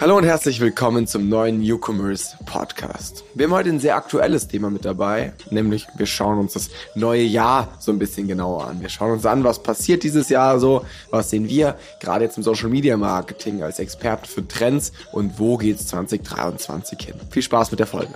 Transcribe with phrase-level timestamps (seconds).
[0.00, 3.22] Hallo und herzlich willkommen zum neuen Newcomers Podcast.
[3.34, 7.20] Wir haben heute ein sehr aktuelles Thema mit dabei, nämlich wir schauen uns das neue
[7.20, 8.80] Jahr so ein bisschen genauer an.
[8.80, 12.42] Wir schauen uns an, was passiert dieses Jahr so, was sehen wir gerade jetzt im
[12.42, 17.16] Social Media Marketing als Experten für Trends und wo geht's 2023 hin.
[17.28, 18.14] Viel Spaß mit der Folge.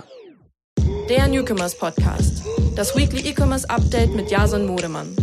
[1.07, 2.41] Der Newcomers Podcast,
[2.75, 5.15] das Weekly E-Commerce Update mit Jason Modemann.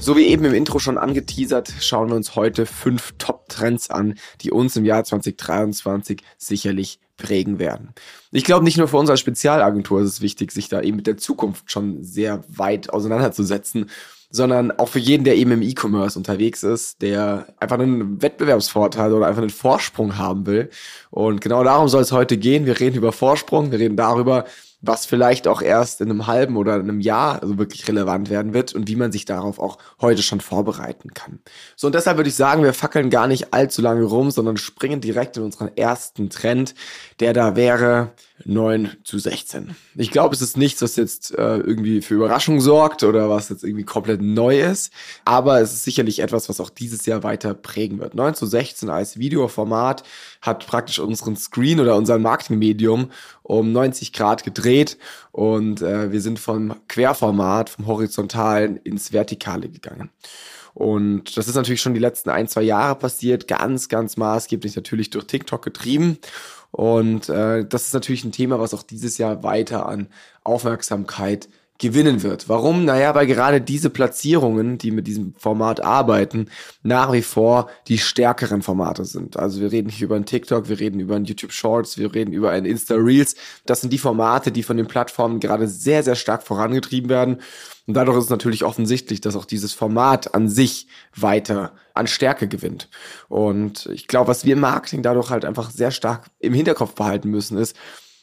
[0.00, 4.52] So wie eben im Intro schon angeteasert, schauen wir uns heute fünf Top-Trends an, die
[4.52, 7.94] uns im Jahr 2023 sicherlich prägen werden.
[8.30, 11.06] Ich glaube, nicht nur für uns als Spezialagentur ist es wichtig, sich da eben mit
[11.06, 13.90] der Zukunft schon sehr weit auseinanderzusetzen,
[14.30, 19.26] sondern auch für jeden, der eben im E-Commerce unterwegs ist, der einfach einen Wettbewerbsvorteil oder
[19.26, 20.70] einfach einen Vorsprung haben will.
[21.10, 22.66] Und genau darum soll es heute gehen.
[22.66, 24.44] Wir reden über Vorsprung, wir reden darüber,
[24.80, 28.74] was vielleicht auch erst in einem halben oder einem Jahr also wirklich relevant werden wird
[28.74, 31.40] und wie man sich darauf auch heute schon vorbereiten kann.
[31.76, 35.00] So, und deshalb würde ich sagen, wir fackeln gar nicht allzu lange rum, sondern springen
[35.00, 36.74] direkt in unseren ersten Trend,
[37.20, 38.12] der da wäre
[38.44, 39.74] 9 zu 16.
[39.94, 43.64] Ich glaube, es ist nichts, was jetzt äh, irgendwie für Überraschung sorgt oder was jetzt
[43.64, 44.92] irgendwie komplett neu ist,
[45.24, 48.14] aber es ist sicherlich etwas, was auch dieses Jahr weiter prägen wird.
[48.14, 50.02] 9 zu 16 als Videoformat
[50.42, 53.10] hat praktisch unseren Screen oder unser Marketingmedium
[53.42, 54.65] um 90 Grad gedreht
[55.32, 60.10] und äh, wir sind vom Querformat, vom Horizontalen ins Vertikale gegangen.
[60.74, 65.08] Und das ist natürlich schon die letzten ein, zwei Jahre passiert, ganz, ganz maßgeblich natürlich
[65.08, 66.18] durch TikTok getrieben.
[66.70, 70.08] Und äh, das ist natürlich ein Thema, was auch dieses Jahr weiter an
[70.44, 72.48] Aufmerksamkeit gewinnen wird.
[72.48, 72.84] Warum?
[72.84, 76.48] Naja, weil gerade diese Platzierungen, die mit diesem Format arbeiten,
[76.82, 79.36] nach wie vor die stärkeren Formate sind.
[79.36, 82.32] Also wir reden hier über ein TikTok, wir reden über ein YouTube Shorts, wir reden
[82.32, 83.36] über ein Insta Reels.
[83.66, 87.38] Das sind die Formate, die von den Plattformen gerade sehr, sehr stark vorangetrieben werden.
[87.86, 92.48] Und dadurch ist es natürlich offensichtlich, dass auch dieses Format an sich weiter an Stärke
[92.48, 92.88] gewinnt.
[93.28, 97.30] Und ich glaube, was wir im Marketing dadurch halt einfach sehr stark im Hinterkopf behalten
[97.30, 97.76] müssen, ist,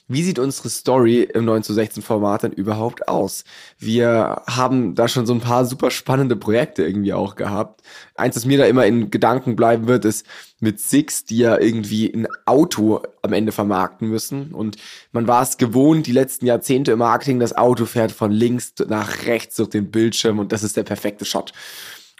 [0.07, 3.45] wie sieht unsere Story im 9 zu 16 Format denn überhaupt aus?
[3.79, 7.81] Wir haben da schon so ein paar super spannende Projekte irgendwie auch gehabt.
[8.15, 10.25] Eins, das mir da immer in Gedanken bleiben wird, ist
[10.59, 14.53] mit Six, die ja irgendwie ein Auto am Ende vermarkten müssen.
[14.53, 14.77] Und
[15.11, 19.25] man war es gewohnt, die letzten Jahrzehnte im Marketing, das Auto fährt von links nach
[19.25, 21.53] rechts durch den Bildschirm und das ist der perfekte Shot.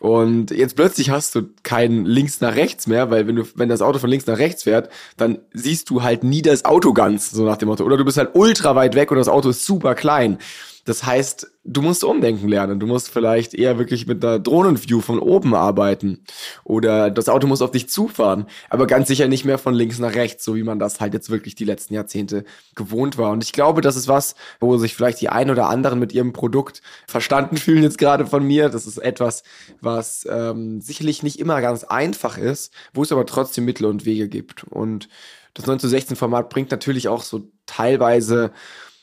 [0.03, 3.81] Und jetzt plötzlich hast du kein links nach rechts mehr, weil wenn du, wenn das
[3.81, 7.46] Auto von links nach rechts fährt, dann siehst du halt nie das Auto ganz, so
[7.46, 7.86] nach dem Motto.
[7.86, 10.40] Oder du bist halt ultra weit weg und das Auto ist super klein.
[10.86, 12.80] Das heißt, du musst umdenken lernen.
[12.80, 16.26] Du musst vielleicht eher wirklich mit einer Drohnenview von oben arbeiten.
[16.66, 18.48] Oder das Auto muss auf dich zufahren.
[18.70, 21.30] Aber ganz sicher nicht mehr von links nach rechts, so wie man das halt jetzt
[21.30, 22.44] wirklich die letzten Jahrzehnte
[22.76, 23.32] gewohnt war.
[23.32, 26.34] Und ich glaube, das ist was, wo sich vielleicht die ein oder anderen mit ihrem
[26.34, 28.68] Produkt verstanden fühlen jetzt gerade von mir.
[28.68, 29.44] Das ist etwas,
[29.80, 34.28] was ähm, sicherlich nicht immer ganz einfach ist, wo es aber trotzdem Mittel und Wege
[34.28, 34.66] gibt.
[34.66, 35.08] Und
[35.54, 38.52] das 9 zu 16 Format bringt natürlich auch so teilweise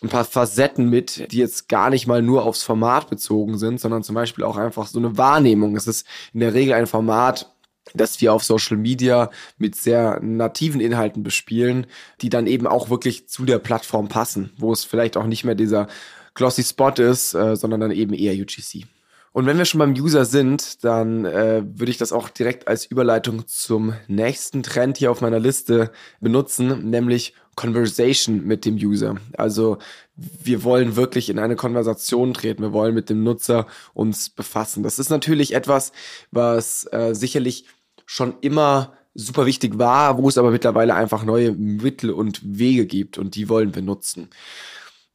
[0.03, 4.03] ein paar Facetten mit, die jetzt gar nicht mal nur aufs Format bezogen sind, sondern
[4.03, 5.77] zum Beispiel auch einfach so eine Wahrnehmung.
[5.77, 7.53] Es ist in der Regel ein Format,
[7.95, 11.87] das wir auf Social Media mit sehr nativen Inhalten bespielen,
[12.21, 15.55] die dann eben auch wirklich zu der Plattform passen, wo es vielleicht auch nicht mehr
[15.55, 15.89] dieser
[16.35, 18.87] glossy Spot ist, äh, sondern dann eben eher UGC.
[19.33, 22.85] Und wenn wir schon beim User sind, dann äh, würde ich das auch direkt als
[22.85, 29.17] Überleitung zum nächsten Trend hier auf meiner Liste benutzen, nämlich Conversation mit dem User.
[29.37, 29.77] Also
[30.17, 34.83] wir wollen wirklich in eine Konversation treten, wir wollen mit dem Nutzer uns befassen.
[34.83, 35.93] Das ist natürlich etwas,
[36.31, 37.67] was äh, sicherlich
[38.07, 43.19] schon immer super wichtig war, wo es aber mittlerweile einfach neue Mittel und Wege gibt
[43.19, 44.31] und die wollen wir nutzen.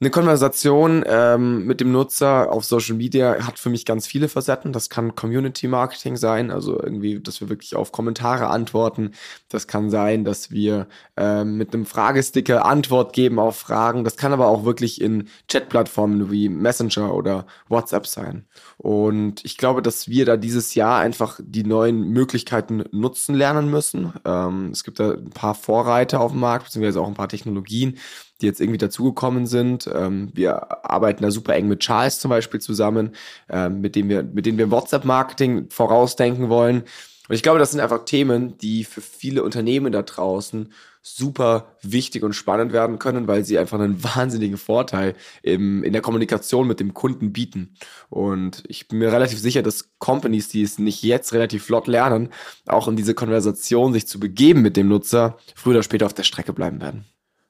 [0.06, 4.72] Eine Konversation ähm, mit dem Nutzer auf Social Media hat für mich ganz viele Facetten.
[4.72, 9.14] Das kann Community Marketing sein, also irgendwie, dass wir wirklich auf Kommentare antworten.
[9.50, 10.86] Das kann sein, dass wir
[11.18, 14.04] ähm, mit einem Fragesticker Antwort geben auf Fragen.
[14.04, 18.46] Das kann aber auch wirklich in Chatplattformen wie Messenger oder WhatsApp sein.
[18.78, 24.14] Und ich glaube, dass wir da dieses Jahr einfach die neuen Möglichkeiten nutzen lernen müssen.
[24.24, 27.98] Ähm, es gibt da ein paar Vorreiter auf dem Markt, beziehungsweise auch ein paar Technologien,
[28.42, 29.90] die jetzt irgendwie dazugekommen sind.
[29.94, 33.12] Ähm, wir arbeiten da super eng mit Charles zum Beispiel zusammen,
[33.50, 36.84] ähm, mit dem wir, mit denen wir WhatsApp-Marketing vorausdenken wollen.
[37.28, 40.72] Und ich glaube, das sind einfach Themen, die für viele Unternehmen da draußen
[41.02, 46.02] super wichtig und spannend werden können, weil sie einfach einen wahnsinnigen Vorteil im, in der
[46.02, 47.76] Kommunikation mit dem Kunden bieten.
[48.10, 52.30] Und ich bin mir relativ sicher, dass Companies, die es nicht jetzt relativ flott lernen,
[52.66, 56.24] auch in diese Konversation sich zu begeben mit dem Nutzer, früher oder später auf der
[56.24, 57.06] Strecke bleiben werden.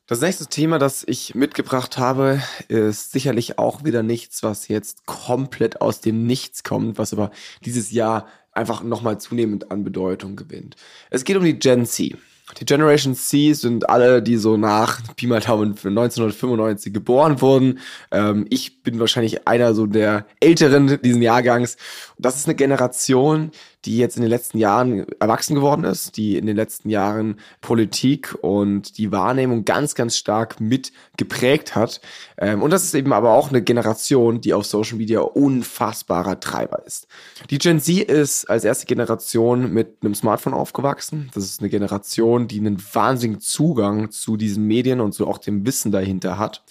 [0.07, 5.81] Das nächste Thema, das ich mitgebracht habe, ist sicherlich auch wieder nichts, was jetzt komplett
[5.81, 7.31] aus dem Nichts kommt, was aber
[7.65, 10.75] dieses Jahr einfach nochmal zunehmend an Bedeutung gewinnt.
[11.09, 12.15] Es geht um die Gen Z.
[12.59, 17.79] Die Generation C sind alle, die so nach Pi mal Daumen 1995 geboren wurden.
[18.11, 21.77] Ähm, ich bin wahrscheinlich einer so der Älteren diesen Jahrgangs.
[22.19, 23.49] Das ist eine Generation,
[23.85, 28.35] die jetzt in den letzten Jahren erwachsen geworden ist, die in den letzten Jahren Politik
[28.41, 32.01] und die Wahrnehmung ganz, ganz stark mit geprägt hat.
[32.37, 36.85] Ähm, und das ist eben aber auch eine Generation, die auf Social Media unfassbarer Treiber
[36.85, 37.07] ist.
[37.49, 41.29] Die Gen Z ist als erste Generation mit einem Smartphone aufgewachsen.
[41.33, 45.65] Das ist eine Generation, die einen wahnsinnigen Zugang zu diesen Medien und so auch dem
[45.65, 46.63] Wissen dahinter hat.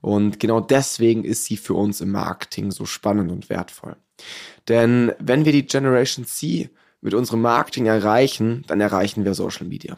[0.00, 3.96] Und genau deswegen ist sie für uns im Marketing so spannend und wertvoll.
[4.68, 6.70] Denn wenn wir die Generation C
[7.00, 9.96] mit unserem Marketing erreichen, dann erreichen wir Social Media.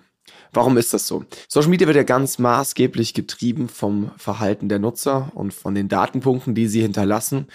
[0.53, 1.25] Warum ist das so?
[1.49, 6.55] Social Media wird ja ganz maßgeblich getrieben vom Verhalten der Nutzer und von den Datenpunkten,
[6.55, 7.47] die sie hinterlassen.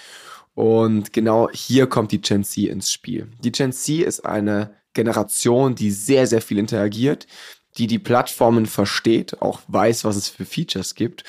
[0.55, 3.27] Und genau hier kommt die Gen Z ins Spiel.
[3.43, 7.25] Die Gen Z ist eine Generation, die sehr, sehr viel interagiert,
[7.77, 11.23] die die Plattformen versteht, auch weiß, was es für Features gibt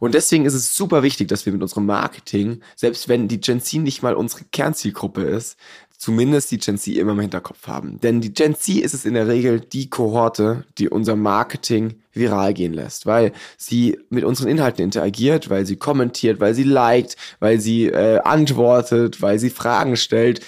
[0.00, 3.60] und deswegen ist es super wichtig, dass wir mit unserem Marketing, selbst wenn die Gen
[3.60, 5.56] Z nicht mal unsere Kernzielgruppe ist,
[5.98, 8.00] zumindest die Gen Z immer im Hinterkopf haben.
[8.00, 12.54] Denn die Gen Z ist es in der Regel die Kohorte, die unser Marketing viral
[12.54, 17.60] gehen lässt, weil sie mit unseren Inhalten interagiert, weil sie kommentiert, weil sie liked, weil
[17.60, 20.40] sie äh, antwortet, weil sie Fragen stellt.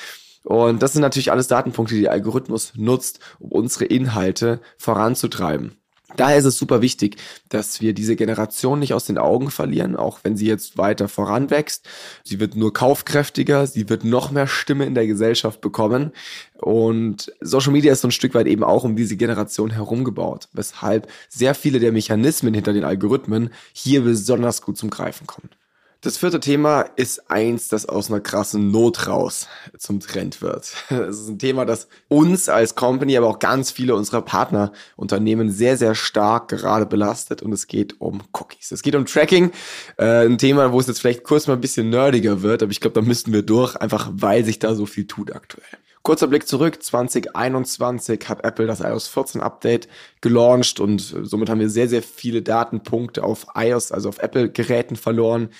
[0.45, 5.77] Und das sind natürlich alles Datenpunkte, die der Algorithmus nutzt, um unsere Inhalte voranzutreiben.
[6.17, 7.17] Daher ist es super wichtig,
[7.51, 11.87] dass wir diese Generation nicht aus den Augen verlieren, auch wenn sie jetzt weiter voranwächst.
[12.25, 16.13] Sie wird nur kaufkräftiger, sie wird noch mehr Stimme in der Gesellschaft bekommen.
[16.57, 21.09] Und Social Media ist so ein Stück weit eben auch um diese Generation herumgebaut, weshalb
[21.29, 25.51] sehr viele der Mechanismen hinter den Algorithmen hier besonders gut zum Greifen kommen.
[26.01, 29.49] Das vierte Thema ist eins, das aus einer krassen Not raus
[29.79, 30.73] zum Trend wird.
[30.91, 35.77] Es ist ein Thema, das uns als Company, aber auch ganz viele unserer Partnerunternehmen sehr,
[35.77, 38.71] sehr stark gerade belastet und es geht um Cookies.
[38.71, 39.51] Es geht um Tracking,
[39.97, 42.81] äh, ein Thema, wo es jetzt vielleicht kurz mal ein bisschen nerdiger wird, aber ich
[42.81, 45.67] glaube, da müssten wir durch, einfach weil sich da so viel tut aktuell.
[46.05, 49.89] Kurzer Blick zurück, 2021 hat Apple das iOS 14 Update
[50.21, 55.51] gelauncht und somit haben wir sehr, sehr viele Datenpunkte auf iOS, also auf Apple-Geräten verloren.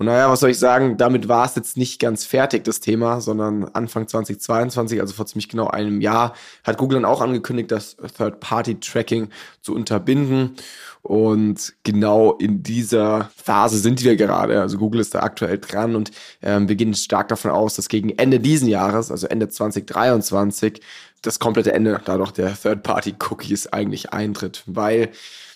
[0.00, 3.20] Und naja, was soll ich sagen, damit war es jetzt nicht ganz fertig, das Thema,
[3.20, 6.32] sondern Anfang 2022, also vor ziemlich genau einem Jahr,
[6.64, 9.28] hat Google dann auch angekündigt, das Third-Party-Tracking
[9.60, 10.56] zu unterbinden.
[11.02, 14.62] Und genau in dieser Phase sind wir gerade.
[14.62, 18.08] Also Google ist da aktuell dran und ähm, wir gehen stark davon aus, dass gegen
[18.08, 20.80] Ende diesen Jahres, also Ende 2023,
[21.20, 25.10] das komplette Ende dadurch der Third-Party-Cookies eigentlich eintritt, weil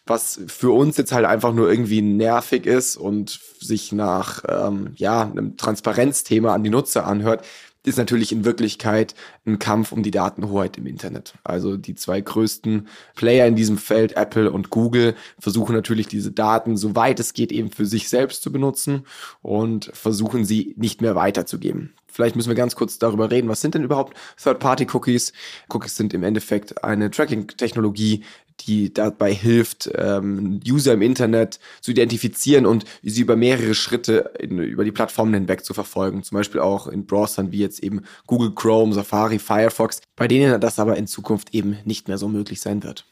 [0.07, 5.23] was für uns jetzt halt einfach nur irgendwie nervig ist und sich nach ähm, ja
[5.23, 7.45] einem Transparenzthema an die Nutzer anhört,
[7.87, 9.15] ist natürlich in Wirklichkeit
[9.47, 11.35] ein Kampf um die Datenhoheit im Internet.
[11.45, 16.77] Also die zwei größten Player in diesem Feld, Apple und Google, versuchen natürlich diese Daten,
[16.77, 19.07] soweit es geht, eben für sich selbst zu benutzen
[19.43, 21.93] und versuchen sie nicht mehr weiterzugeben.
[22.07, 25.33] Vielleicht müssen wir ganz kurz darüber reden, was sind denn überhaupt Third-Party-Cookies?
[25.69, 28.23] Cookies sind im Endeffekt eine Tracking-Technologie,
[28.61, 34.59] die dabei hilft, ähm, User im Internet zu identifizieren und sie über mehrere Schritte in,
[34.59, 36.23] über die Plattformen hinweg zu verfolgen.
[36.23, 40.79] Zum Beispiel auch in Browsern wie jetzt eben Google Chrome, Safari, Firefox, bei denen das
[40.79, 43.07] aber in Zukunft eben nicht mehr so möglich sein wird.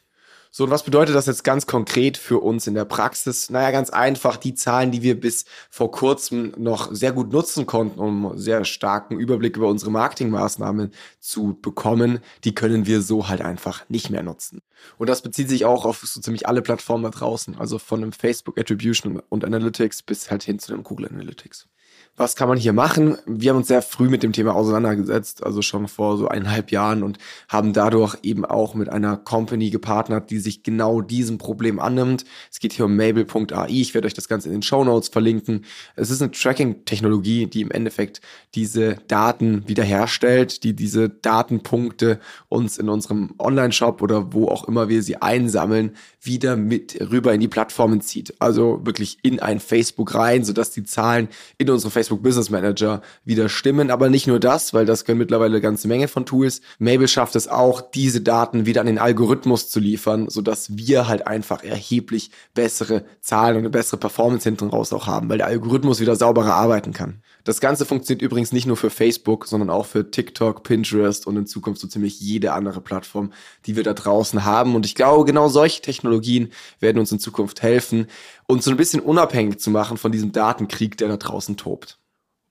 [0.55, 3.49] So, und was bedeutet das jetzt ganz konkret für uns in der Praxis?
[3.49, 7.99] Naja, ganz einfach, die Zahlen, die wir bis vor kurzem noch sehr gut nutzen konnten,
[7.99, 13.89] um sehr starken Überblick über unsere Marketingmaßnahmen zu bekommen, die können wir so halt einfach
[13.89, 14.61] nicht mehr nutzen.
[14.99, 18.11] Und das bezieht sich auch auf so ziemlich alle Plattformen da draußen, also von einem
[18.11, 21.67] Facebook Attribution und Analytics bis halt hin zu einem Google Analytics
[22.15, 23.17] was kann man hier machen?
[23.25, 27.01] Wir haben uns sehr früh mit dem Thema auseinandergesetzt, also schon vor so eineinhalb Jahren
[27.01, 27.17] und
[27.49, 32.23] haben dadurch eben auch mit einer Company gepartnert, die sich genau diesem Problem annimmt.
[32.51, 33.67] Es geht hier um Mabel.ai.
[33.69, 35.65] Ich werde euch das Ganze in den Show Notes verlinken.
[35.95, 38.21] Es ist eine Tracking-Technologie, die im Endeffekt
[38.53, 45.01] diese Daten wiederherstellt, die diese Datenpunkte uns in unserem Online-Shop oder wo auch immer wir
[45.01, 48.39] sie einsammeln, wieder mit rüber in die Plattformen zieht.
[48.39, 51.27] Also wirklich in ein Facebook rein, sodass die Zahlen
[51.57, 53.91] in unsere Facebook Business Manager wieder stimmen.
[53.91, 56.61] Aber nicht nur das, weil das können mittlerweile eine ganze Menge von Tools.
[56.79, 61.27] Mabel schafft es auch, diese Daten wieder an den Algorithmus zu liefern, sodass wir halt
[61.27, 65.99] einfach erheblich bessere Zahlen und eine bessere Performance hinten raus auch haben, weil der Algorithmus
[65.99, 67.21] wieder sauberer arbeiten kann.
[67.43, 71.45] Das Ganze funktioniert übrigens nicht nur für Facebook, sondern auch für TikTok, Pinterest und in
[71.45, 73.33] Zukunft so ziemlich jede andere Plattform,
[73.65, 74.75] die wir da draußen haben.
[74.75, 78.07] Und ich glaube, genau solche Technologien werden uns in Zukunft helfen,
[78.47, 81.92] uns so ein bisschen unabhängig zu machen von diesem Datenkrieg, der da draußen tobt.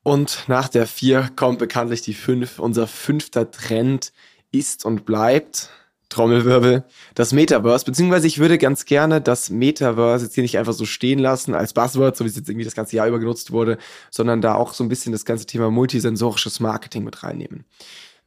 [0.02, 2.58] Und nach der vier kommt bekanntlich die fünf.
[2.58, 4.12] Unser fünfter Trend
[4.50, 5.70] ist und bleibt
[6.12, 10.84] Trommelwirbel, das Metaverse, beziehungsweise ich würde ganz gerne das Metaverse jetzt hier nicht einfach so
[10.84, 13.78] stehen lassen als Buzzword, so wie es jetzt irgendwie das ganze Jahr über genutzt wurde,
[14.10, 17.64] sondern da auch so ein bisschen das ganze Thema multisensorisches Marketing mit reinnehmen.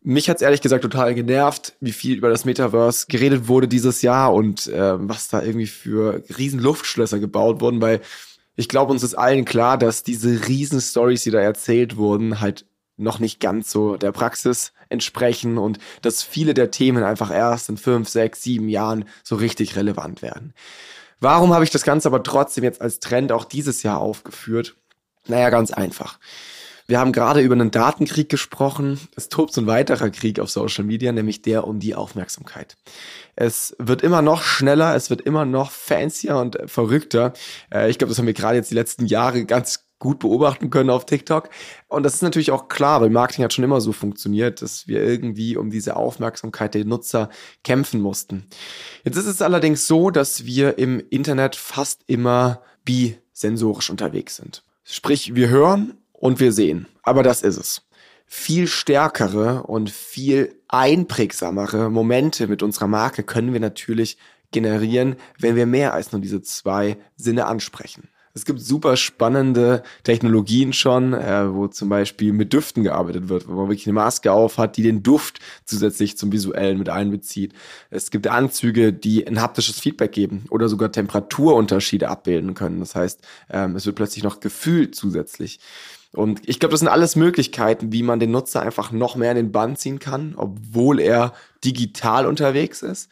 [0.01, 4.33] Mich hat's ehrlich gesagt total genervt, wie viel über das Metaverse geredet wurde dieses Jahr
[4.33, 8.01] und äh, was da irgendwie für riesen Luftschlösser gebaut wurden, weil
[8.55, 12.65] ich glaube, uns ist allen klar, dass diese riesen Stories, die da erzählt wurden, halt
[12.97, 17.77] noch nicht ganz so der Praxis entsprechen und dass viele der Themen einfach erst in
[17.77, 20.53] fünf, sechs, sieben Jahren so richtig relevant werden.
[21.19, 24.75] Warum habe ich das Ganze aber trotzdem jetzt als Trend auch dieses Jahr aufgeführt?
[25.27, 26.19] Naja, ganz einfach.
[26.87, 28.99] Wir haben gerade über einen Datenkrieg gesprochen.
[29.15, 32.77] Es tobt so ein weiterer Krieg auf Social Media, nämlich der um die Aufmerksamkeit.
[33.35, 37.33] Es wird immer noch schneller, es wird immer noch fancier und verrückter.
[37.73, 40.91] Äh, ich glaube, das haben wir gerade jetzt die letzten Jahre ganz gut beobachten können
[40.91, 41.49] auf TikTok.
[41.87, 45.01] Und das ist natürlich auch klar, weil Marketing hat schon immer so funktioniert, dass wir
[45.01, 47.29] irgendwie um diese Aufmerksamkeit der Nutzer
[47.63, 48.45] kämpfen mussten.
[49.03, 54.63] Jetzt ist es allerdings so, dass wir im Internet fast immer bisensorisch unterwegs sind.
[54.83, 56.87] Sprich, wir hören und wir sehen.
[57.03, 57.81] Aber das ist es.
[58.25, 64.17] Viel stärkere und viel einprägsamere Momente mit unserer Marke können wir natürlich
[64.51, 68.09] generieren, wenn wir mehr als nur diese zwei Sinne ansprechen.
[68.35, 73.53] Es gibt super spannende Technologien schon, äh, wo zum Beispiel mit Düften gearbeitet wird, wo
[73.53, 77.53] man wirklich eine Maske auf hat, die den Duft zusätzlich zum Visuellen mit einbezieht.
[77.89, 82.81] Es gibt Anzüge, die ein haptisches Feedback geben oder sogar Temperaturunterschiede abbilden können.
[82.81, 85.61] Das heißt, ähm, es wird plötzlich noch gefühlt zusätzlich.
[86.15, 89.37] Und ich glaube, das sind alles Möglichkeiten, wie man den Nutzer einfach noch mehr in
[89.37, 93.09] den Bann ziehen kann, obwohl er digital unterwegs ist.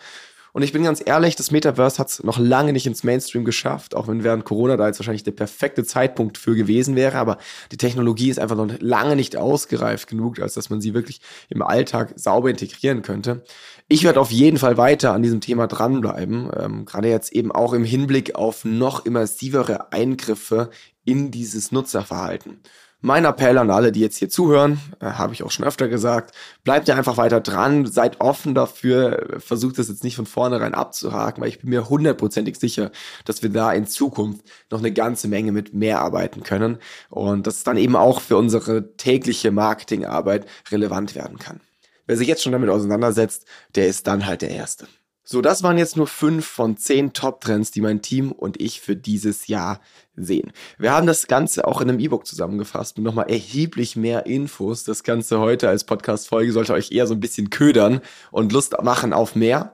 [0.53, 3.95] Und ich bin ganz ehrlich, das Metaverse hat es noch lange nicht ins Mainstream geschafft,
[3.95, 7.17] auch wenn während Corona da jetzt wahrscheinlich der perfekte Zeitpunkt für gewesen wäre.
[7.17, 7.39] Aber
[7.71, 11.63] die Technologie ist einfach noch lange nicht ausgereift genug, als dass man sie wirklich im
[11.63, 13.43] Alltag sauber integrieren könnte.
[13.87, 17.73] Ich werde auf jeden Fall weiter an diesem Thema dranbleiben, ähm, gerade jetzt eben auch
[17.73, 20.69] im Hinblick auf noch immersivere Eingriffe
[21.03, 22.61] in dieses Nutzerverhalten.
[23.05, 26.33] Mein Appell an alle, die jetzt hier zuhören, äh, habe ich auch schon öfter gesagt,
[26.63, 31.41] bleibt ja einfach weiter dran, seid offen dafür, versucht das jetzt nicht von vornherein abzuhaken,
[31.41, 32.91] weil ich bin mir hundertprozentig sicher,
[33.25, 36.77] dass wir da in Zukunft noch eine ganze Menge mit mehr arbeiten können
[37.09, 41.59] und dass es dann eben auch für unsere tägliche Marketingarbeit relevant werden kann.
[42.07, 43.45] Wer sich jetzt schon damit auseinandersetzt,
[43.75, 44.87] der ist dann halt der Erste.
[45.25, 48.97] So, das waren jetzt nur fünf von zehn Top-Trends, die mein Team und ich für
[48.97, 49.79] dieses Jahr
[50.17, 50.51] sehen.
[50.77, 54.83] Wir haben das Ganze auch in einem E-Book zusammengefasst mit nochmal erheblich mehr Infos.
[54.83, 58.01] Das Ganze heute als Podcast-Folge sollte euch eher so ein bisschen ködern
[58.31, 59.71] und Lust machen auf mehr.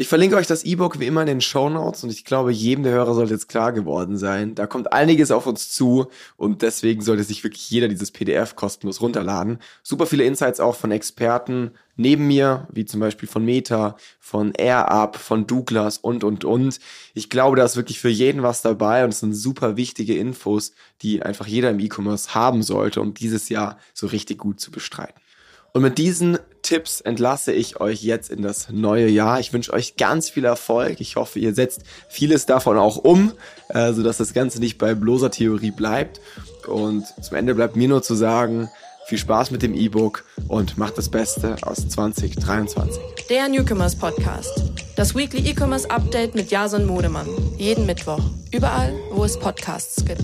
[0.00, 2.84] Ich verlinke euch das E-Book wie immer in den Show Notes und ich glaube, jedem
[2.84, 4.54] der Hörer sollte jetzt klar geworden sein.
[4.54, 6.06] Da kommt einiges auf uns zu
[6.38, 9.58] und deswegen sollte sich wirklich jeder dieses PDF kostenlos runterladen.
[9.82, 15.16] Super viele Insights auch von Experten neben mir, wie zum Beispiel von Meta, von AirUp,
[15.16, 16.80] von Douglas und, und, und.
[17.12, 20.72] Ich glaube, da ist wirklich für jeden was dabei und es sind super wichtige Infos,
[21.02, 25.20] die einfach jeder im E-Commerce haben sollte, um dieses Jahr so richtig gut zu bestreiten.
[25.74, 29.40] Und mit diesen Tipps entlasse ich euch jetzt in das neue Jahr.
[29.40, 31.00] Ich wünsche euch ganz viel Erfolg.
[31.00, 33.32] Ich hoffe, ihr setzt vieles davon auch um,
[33.68, 36.20] äh, sodass das Ganze nicht bei bloßer Theorie bleibt.
[36.66, 38.68] Und zum Ende bleibt mir nur zu sagen,
[39.06, 43.02] viel Spaß mit dem E-Book und macht das Beste aus 2023.
[43.28, 44.62] Der Newcomers Podcast.
[44.94, 47.26] Das Weekly E-Commerce Update mit Jason Modemann.
[47.56, 48.20] Jeden Mittwoch.
[48.52, 50.22] Überall, wo es Podcasts gibt.